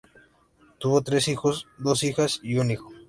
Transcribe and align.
Tuvo 0.79 1.03
tres 1.03 1.27
hijos, 1.27 1.67
dos 1.77 2.03
hijas 2.03 2.39
y 2.41 2.55
un 2.57 2.71
hijo. 2.71 2.91